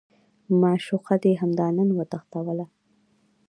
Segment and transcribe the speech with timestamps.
[0.61, 2.65] معشوقه دې همدا نن وتښتوه.